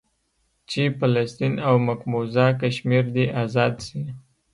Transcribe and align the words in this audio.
چې 0.69 0.81
فلسطين 0.99 1.53
او 1.67 1.75
مقبوضه 1.87 2.45
کشمير 2.61 3.05
دې 3.15 3.25
ازاد 3.43 3.73
سي. 3.87 4.01